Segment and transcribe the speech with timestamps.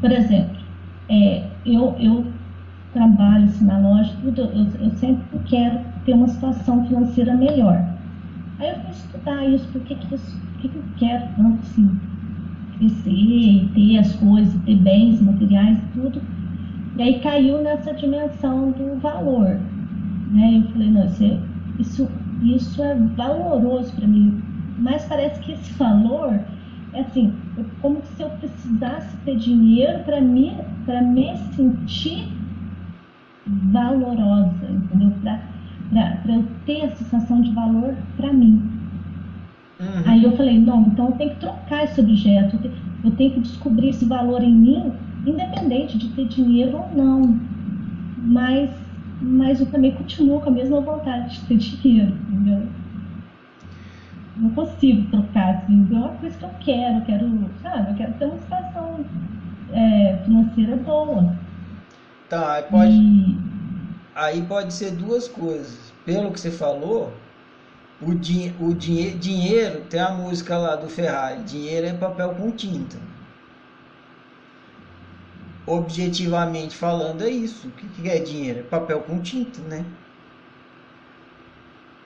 [0.00, 0.56] por exemplo,
[1.08, 2.26] é, eu, eu
[2.92, 7.84] trabalho assim, na loja, tudo, eu, eu sempre quero ter uma situação financeira melhor.
[8.58, 11.58] Aí eu fui estudar isso, por que, que, isso, por que, que eu quero tanto
[11.60, 12.00] assim,
[12.78, 16.22] crescer, ter as coisas, ter bens materiais e tudo.
[16.96, 19.58] E aí caiu nessa dimensão do valor.
[20.32, 20.62] Né?
[20.64, 21.38] Eu falei, não, isso, é,
[21.78, 22.08] isso,
[22.42, 24.42] isso é valoroso para mim.
[24.78, 26.40] Mas parece que esse valor
[26.92, 27.32] é assim,
[27.80, 30.56] como se eu precisasse ter dinheiro para me,
[31.14, 32.28] me sentir
[33.46, 35.12] valorosa, entendeu?
[35.22, 38.62] Para eu ter a sensação de valor para mim.
[39.78, 40.02] Uhum.
[40.04, 43.30] Aí eu falei, não, então eu tenho que trocar esse objeto, eu tenho, eu tenho
[43.32, 44.92] que descobrir esse valor em mim
[45.26, 47.38] independente de ter dinheiro ou não.
[48.18, 48.70] Mas,
[49.20, 52.62] mas eu também continuo com a mesma vontade de ter dinheiro, entendeu?
[54.40, 58.24] Não consigo trocar, assim, é uma coisa que eu quero, quero, sabe, eu quero ter
[58.24, 59.04] uma situação
[59.72, 61.36] é, financeira boa.
[62.28, 63.38] Tá, aí pode, e...
[64.14, 65.92] aí pode ser duas coisas.
[66.04, 67.12] Pelo que você falou,
[68.00, 72.50] o, din o dinhe dinheiro, tem a música lá do Ferrari, dinheiro é papel com
[72.50, 72.96] tinta
[75.70, 77.68] objetivamente falando, é isso.
[77.68, 78.60] O que é dinheiro?
[78.60, 79.84] É papel com tinta, né?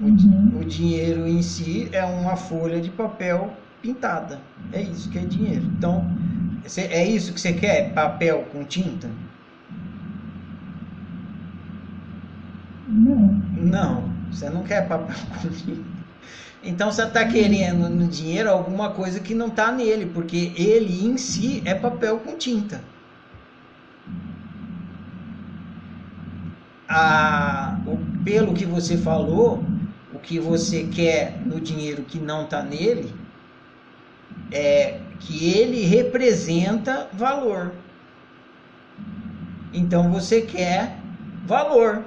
[0.00, 0.52] Uhum.
[0.54, 4.40] O, o, dinheiro em si é uma folha de papel pintada.
[4.72, 5.64] É isso que é dinheiro.
[5.76, 6.04] Então,
[6.76, 7.92] é isso que você quer?
[7.92, 9.08] Papel com tinta?
[12.88, 13.40] Não.
[13.56, 16.00] Não, você não quer papel com tinta.
[16.62, 21.16] Então você está querendo no dinheiro alguma coisa que não está nele, porque ele em
[21.16, 22.82] si é papel com tinta.
[26.90, 29.64] a, o, pelo que você falou,
[30.22, 33.14] que você quer no dinheiro que não está nele,
[34.52, 37.72] é que ele representa valor.
[39.72, 40.96] Então você quer
[41.44, 42.04] valor.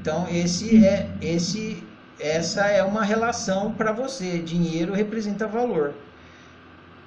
[0.00, 1.82] Então esse é esse
[2.18, 4.38] essa é uma relação para você.
[4.38, 5.94] Dinheiro representa valor.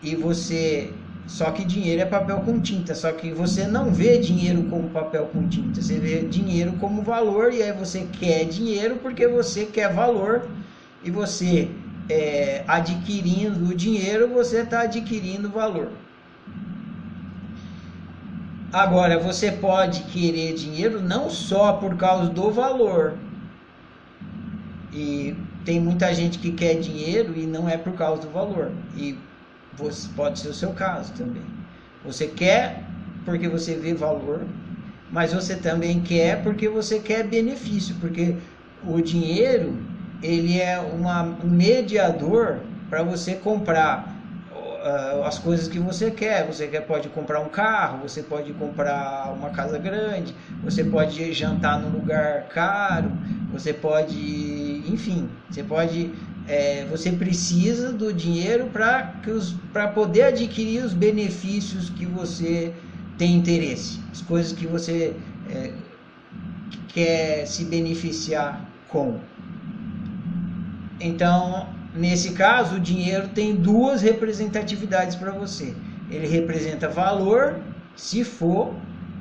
[0.02, 0.94] E você
[1.28, 2.96] só que dinheiro é papel com tinta.
[2.96, 5.82] Só que você não vê dinheiro como papel com tinta.
[5.82, 10.48] Você vê dinheiro como valor e aí você quer dinheiro porque você quer valor
[11.04, 11.70] e você
[12.10, 15.92] é, adquirindo o dinheiro você está adquirindo valor.
[18.72, 23.16] Agora você pode querer dinheiro não só por causa do valor.
[24.94, 25.36] E
[25.66, 28.72] tem muita gente que quer dinheiro e não é por causa do valor.
[28.96, 29.18] E
[29.78, 31.44] você, pode ser o seu caso também.
[32.04, 32.84] Você quer
[33.26, 34.46] porque você vê valor,
[35.12, 38.36] mas você também quer porque você quer benefício, porque
[38.86, 39.78] o dinheiro
[40.22, 44.18] ele é uma, um mediador para você comprar
[44.52, 46.46] uh, as coisas que você quer.
[46.48, 50.34] Você quer, pode comprar um carro, você pode comprar uma casa grande,
[50.64, 53.12] você pode jantar num lugar caro,
[53.52, 56.12] você pode, enfim, você pode
[56.48, 62.74] é, você precisa do dinheiro para poder adquirir os benefícios que você
[63.18, 65.14] tem interesse, as coisas que você
[65.50, 65.72] é,
[66.88, 69.20] quer se beneficiar com.
[71.00, 75.76] Então, nesse caso, o dinheiro tem duas representatividades para você.
[76.10, 77.60] Ele representa valor,
[77.96, 78.74] se for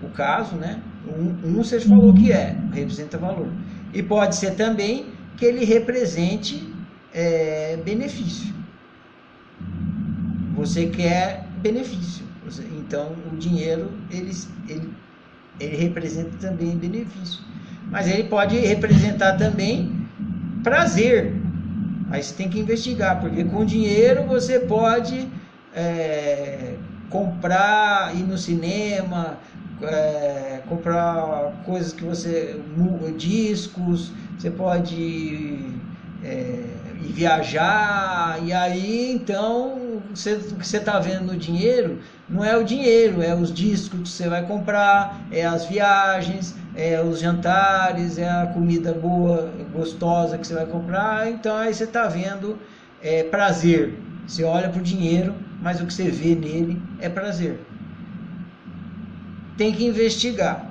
[0.02, 0.80] o caso, né?
[1.06, 3.48] Um, um você falou que é, representa valor.
[3.92, 5.06] E pode ser também
[5.36, 6.75] que ele represente
[7.16, 8.54] é, benefício.
[10.54, 12.26] Você quer benefício.
[12.78, 14.30] Então, o dinheiro, ele,
[14.68, 14.92] ele,
[15.58, 17.42] ele representa também benefício.
[17.90, 19.90] Mas ele pode representar também
[20.62, 21.32] prazer.
[22.10, 25.26] Aí você tem que investigar, porque com dinheiro você pode
[25.74, 26.74] é,
[27.08, 29.38] comprar, ir no cinema,
[29.82, 32.60] é, comprar coisas que você.
[33.16, 35.80] discos, você pode.
[36.22, 41.98] É, e viajar, e aí então você, o que você está vendo no dinheiro
[42.28, 47.00] não é o dinheiro, é os discos que você vai comprar, é as viagens, é
[47.00, 52.08] os jantares, é a comida boa, gostosa que você vai comprar, então aí você está
[52.08, 52.58] vendo
[53.02, 53.98] é, prazer.
[54.26, 57.60] Você olha para o dinheiro, mas o que você vê nele é prazer.
[59.56, 60.68] Tem que investigar.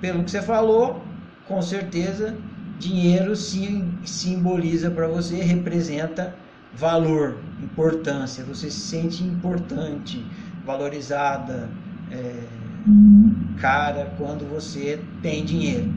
[0.00, 1.02] Pelo que você falou,
[1.46, 2.34] com certeza
[2.78, 6.34] dinheiro sim, simboliza para você, representa
[6.74, 8.44] valor, importância.
[8.44, 10.24] Você se sente importante,
[10.64, 11.68] valorizada,
[12.10, 12.44] é,
[13.58, 15.90] cara, quando você tem dinheiro.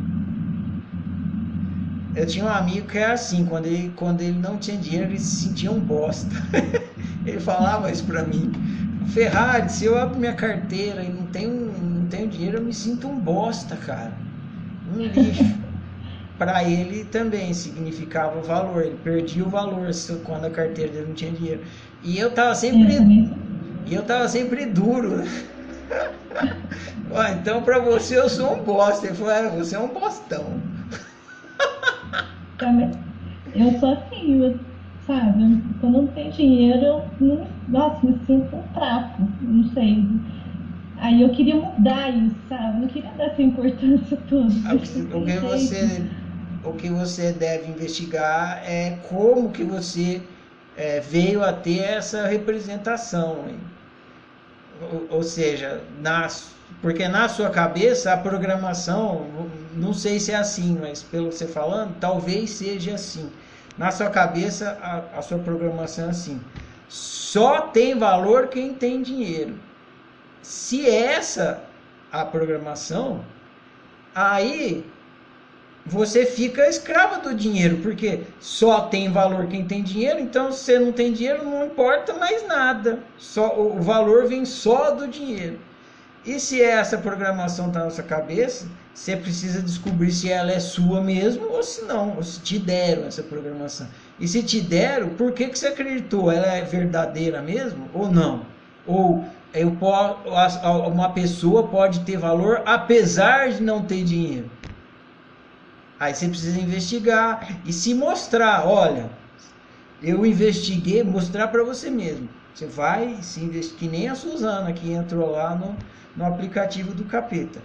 [2.16, 5.20] Eu tinha um amigo que era assim, quando ele, quando ele não tinha dinheiro, ele
[5.20, 6.36] se sentia um bosta.
[7.26, 8.52] ele falava isso para mim.
[9.08, 13.08] Ferrari, se eu abro minha carteira e não tenho, não tenho dinheiro, eu me sinto
[13.08, 14.14] um bosta, cara.
[14.86, 15.69] Um lixo.
[16.40, 18.84] Para ele também significava o valor.
[18.84, 19.90] Ele perdia o valor
[20.24, 21.62] quando a carteira dele não tinha dinheiro.
[22.02, 22.98] E eu tava sempre.
[23.86, 25.22] E eu tava sempre duro.
[27.42, 29.08] Então para você eu sou um bosta.
[29.08, 30.46] Ele falou, é, você é um bostão.
[33.56, 34.60] Eu sou assim,
[35.08, 35.64] sabe?
[35.82, 40.06] Quando não tem dinheiro, eu não, nossa, me sinto um trapo, não sei.
[40.98, 42.78] Aí eu queria mudar isso, sabe?
[42.78, 44.54] Eu não queria dar essa importância toda.
[44.66, 44.80] Ah, o
[45.26, 46.04] que você,
[46.64, 50.22] o que você deve investigar é como que você
[50.76, 53.46] é, veio a ter essa representação.
[54.82, 55.82] Ou, ou seja,
[56.82, 61.48] porque na sua cabeça a programação, não sei se é assim, mas pelo que você
[61.48, 63.30] falando, talvez seja assim.
[63.78, 66.42] Na sua cabeça a, a sua programação é assim.
[66.88, 69.60] Só tem valor quem tem dinheiro.
[70.42, 71.64] Se essa
[72.12, 73.24] a programação,
[74.16, 74.84] aí
[75.90, 80.80] você fica escrava do dinheiro, porque só tem valor quem tem dinheiro, então se você
[80.80, 83.00] não tem dinheiro, não importa mais nada.
[83.18, 85.60] Só o valor vem só do dinheiro.
[86.26, 91.02] E se essa programação está na nossa cabeça, você precisa descobrir se ela é sua
[91.02, 93.88] mesmo ou se não, ou se te deram essa programação.
[94.20, 96.30] E se te deram, por que, que você acreditou?
[96.32, 98.46] Ela é verdadeira mesmo ou não?
[98.86, 99.76] Ou eu,
[100.92, 104.52] uma pessoa pode ter valor apesar de não ter dinheiro.
[106.00, 109.10] Aí você precisa investigar e se mostrar, olha,
[110.02, 112.30] eu investiguei, mostrar para você mesmo.
[112.56, 115.76] Você vai se investir, que nem a Suzana que entrou lá no,
[116.16, 117.60] no aplicativo do capeta.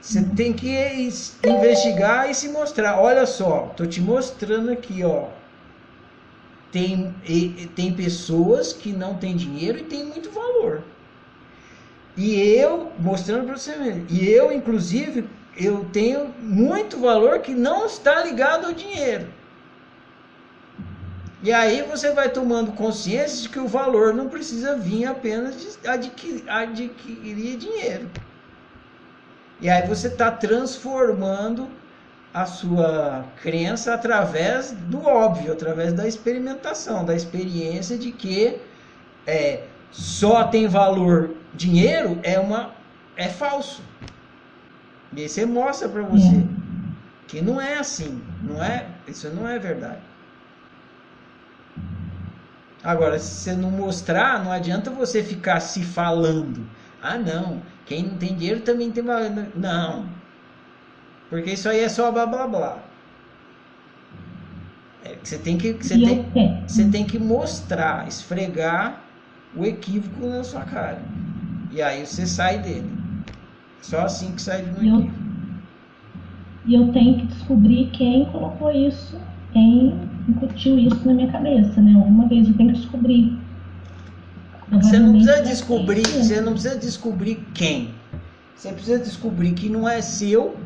[0.00, 0.70] Você tem que
[1.44, 3.00] investigar e se mostrar.
[3.00, 5.28] Olha só, tô te mostrando aqui, ó.
[6.72, 7.14] Tem,
[7.74, 10.82] tem pessoas que não têm dinheiro e têm muito valor.
[12.16, 15.28] E eu, mostrando para você mesmo, e eu, inclusive,
[15.60, 19.28] eu tenho muito valor que não está ligado ao dinheiro.
[21.42, 25.88] E aí você vai tomando consciência de que o valor não precisa vir apenas de
[25.88, 28.10] adquirir, adquirir dinheiro.
[29.60, 31.68] E aí você está transformando
[32.32, 38.58] a sua crença através do óbvio, através da experimentação, da experiência de que
[39.26, 42.74] é, só tem valor dinheiro é uma
[43.16, 43.82] é falso.
[45.12, 46.46] E aí você mostra para você é.
[47.26, 50.00] que não é assim, não é, isso não é verdade.
[52.82, 56.66] Agora, se você não mostrar, não adianta você ficar se falando.
[57.02, 59.30] Ah, não, quem não tem dinheiro também tem valor.
[59.54, 60.06] Não.
[61.28, 62.78] Porque isso aí é só blá blá blá.
[65.04, 66.26] É, você tem que você tem,
[66.66, 69.00] você tem que mostrar, esfregar
[69.54, 71.02] o equívoco na sua cara.
[71.70, 72.99] E aí você sai dele.
[73.82, 75.12] Só assim que sai do equívoco.
[76.66, 79.18] E eu tenho que descobrir quem colocou isso,
[79.52, 79.98] quem
[80.28, 81.94] incutiu isso na minha cabeça, né?
[81.94, 83.38] Alguma vez eu tenho que descobrir.
[84.70, 87.94] Você não precisa descobrir, você não precisa descobrir quem.
[88.54, 90.56] Você precisa descobrir que não é seu,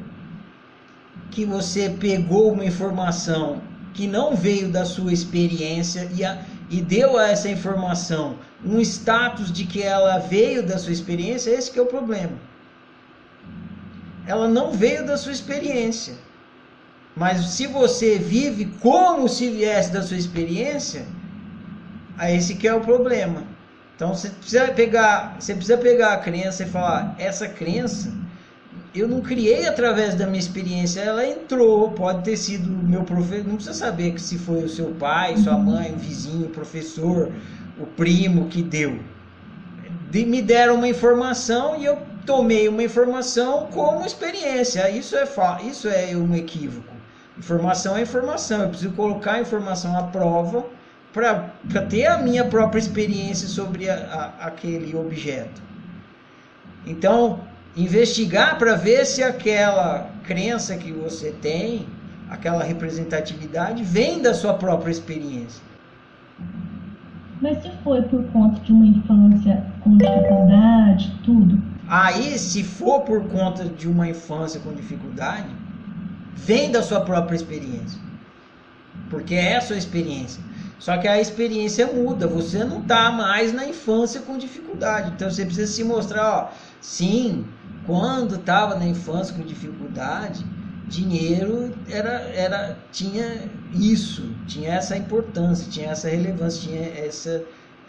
[1.31, 3.63] que você pegou uma informação
[3.95, 8.35] que não veio da sua experiência e, a, e deu a essa informação
[8.65, 12.33] um status de que ela veio da sua experiência, esse que é o problema.
[14.27, 16.15] Ela não veio da sua experiência.
[17.17, 21.07] Mas se você vive como se viesse da sua experiência,
[22.19, 23.45] aí esse que é o problema.
[23.95, 28.13] Então você precisa pegar, você precisa pegar a crença e falar, essa crença
[28.95, 33.57] eu não criei através da minha experiência, ela entrou, pode ter sido meu professor, não
[33.57, 37.33] precisa saber se foi o seu pai, sua mãe, o vizinho, o professor,
[37.79, 39.01] o primo que deu.
[40.11, 44.91] De, me deram uma informação e eu tomei uma informação como experiência.
[44.91, 45.25] Isso é
[45.65, 46.95] isso é um equívoco.
[47.39, 48.63] Informação é informação.
[48.63, 50.65] Eu preciso colocar a informação à prova
[51.13, 51.51] para
[51.89, 55.63] ter a minha própria experiência sobre a, a, aquele objeto.
[56.87, 57.41] Então,
[57.77, 61.87] investigar para ver se aquela crença que você tem,
[62.29, 65.63] aquela representatividade, vem da sua própria experiência.
[67.41, 71.74] Mas se foi por conta de uma infância com dificuldade, tudo.
[71.86, 75.48] Aí, se for por conta de uma infância com dificuldade,
[76.34, 78.00] vem da sua própria experiência.
[79.10, 80.43] Porque é a sua experiência.
[80.79, 85.12] Só que a experiência muda, você não está mais na infância com dificuldade.
[85.14, 86.50] Então você precisa se mostrar, ó,
[86.81, 87.44] sim,
[87.86, 90.44] quando estava na infância com dificuldade,
[90.86, 97.43] dinheiro era, era tinha isso, tinha essa importância, tinha essa relevância, tinha essa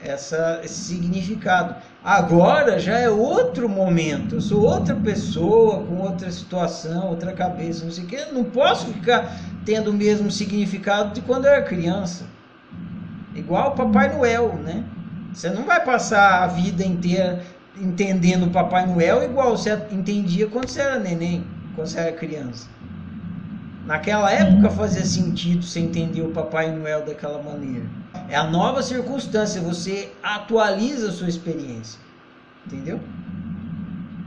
[0.07, 1.75] essa, esse significado.
[2.03, 7.91] Agora já é outro momento, eu sou outra pessoa, com outra situação, outra cabeça, não
[7.91, 8.25] sei o que.
[8.31, 12.25] Não posso ficar tendo o mesmo significado de quando eu era criança.
[13.33, 14.83] Igual o Papai Noel, né?
[15.33, 17.41] Você não vai passar a vida inteira
[17.79, 21.45] entendendo o Papai Noel igual você entendia quando você era neném,
[21.75, 22.74] quando você era criança.
[23.85, 27.85] Naquela época fazia sentido você entender o Papai Noel daquela maneira.
[28.27, 31.99] É a nova circunstância, você atualiza a sua experiência.
[32.65, 32.99] Entendeu?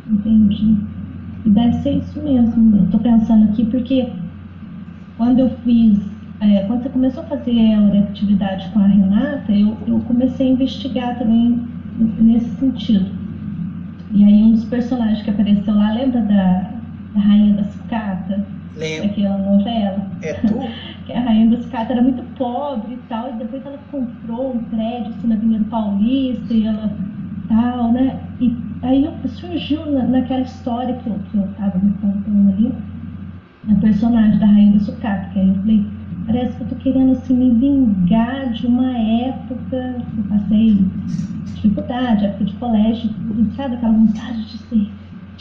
[0.09, 0.77] Entendi.
[1.45, 2.77] Deve ser isso mesmo.
[2.77, 4.13] Eu tô pensando aqui porque
[5.17, 5.99] quando eu fiz,
[6.41, 10.51] é, quando você começou a fazer a atividade com a Renata, eu, eu comecei a
[10.53, 11.67] investigar também
[12.21, 13.11] nesse sentido.
[14.13, 16.71] E aí um dos personagens que apareceu lá, lembra da,
[17.13, 18.58] da Rainha da Sucata?
[18.79, 19.09] Lembro.
[19.09, 20.07] Daquela novela?
[20.23, 20.59] É tu?
[21.05, 24.65] que a Rainha da Sucata era muito pobre e tal, e depois ela comprou um
[24.65, 26.91] prédio assim, na Avenida Paulista e ela
[27.49, 28.21] tal, né?
[28.41, 32.73] E aí surgiu na, naquela história que eu, que eu tava me contando ali,
[33.71, 35.85] a personagem da Rainha da Sucata, que aí eu falei,
[36.27, 40.79] parece que eu tô querendo assim me vingar de uma época que eu passei
[41.55, 43.11] dificuldade, época de colégio,
[43.57, 44.98] sabe aquela vontade de ser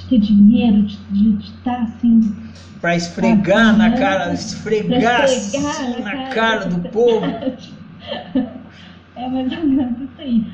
[0.09, 2.35] ter dinheiro, de estar assim.
[2.81, 7.25] Para esfregar na cara, esfregar, esfregar assim, na, cara, cara do povo.
[9.17, 10.45] É mais ou menos isso aí.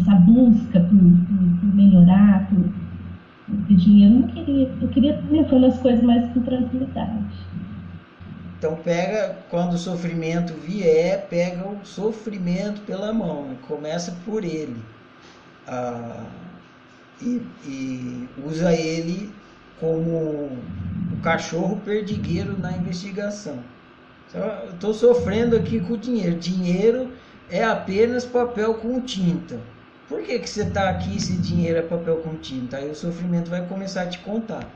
[0.00, 2.64] Essa busca por, por, por melhorar, por,
[3.46, 4.14] por dinheiro.
[4.14, 7.12] Eu não queria, eu queria levando as coisas mais com tranquilidade.
[8.58, 14.76] Então pega, quando o sofrimento vier, pega o sofrimento pela mão, começa por ele.
[15.68, 16.24] Ah,
[17.20, 19.32] e, e usa ele
[19.80, 20.50] como
[21.12, 23.58] o cachorro perdigueiro na investigação.
[24.34, 26.36] Eu estou sofrendo aqui com o dinheiro.
[26.36, 27.12] Dinheiro
[27.48, 29.58] é apenas papel com tinta.
[30.08, 32.76] Por que, que você está aqui se dinheiro é papel com tinta?
[32.76, 34.68] Aí o sofrimento vai começar a te contar.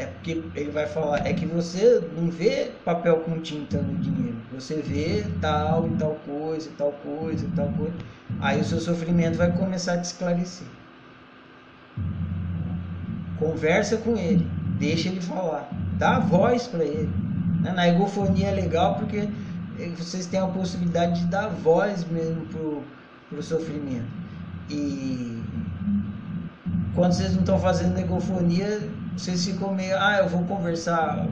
[0.00, 4.38] É porque ele vai falar, é que você não vê papel com tinta no dinheiro.
[4.54, 7.92] Você vê tal e tal coisa, tal coisa, tal coisa.
[8.40, 10.66] Aí o seu sofrimento vai começar a te esclarecer.
[13.38, 14.46] Conversa com ele,
[14.78, 17.10] deixa ele falar, dá voz para ele.
[17.60, 17.70] Né?
[17.72, 19.28] Na egofonia é legal porque
[19.98, 22.46] vocês têm a possibilidade de dar voz mesmo
[23.28, 24.08] pro sofrimento.
[24.70, 25.42] E
[26.94, 28.80] quando vocês não estão fazendo egofonia,
[29.20, 31.26] vocês ficam meio, ah, eu vou conversar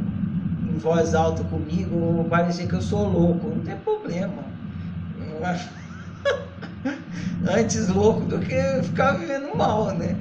[0.71, 3.49] em voz alta comigo, vou parecer que eu sou louco.
[3.49, 4.45] Não tem problema.
[7.49, 10.18] Antes louco do que ficar vivendo mal, né?